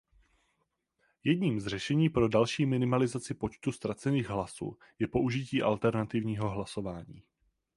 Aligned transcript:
Jedním 1.23 1.59
z 1.59 1.67
řešení 1.67 2.09
pro 2.09 2.27
další 2.29 2.65
minimalizaci 2.65 3.33
počtu 3.33 3.71
ztracených 3.71 4.29
hlasů 4.29 4.77
je 4.99 5.07
použití 5.07 5.61
alternativního 5.61 6.49
hlasování. 6.49 7.23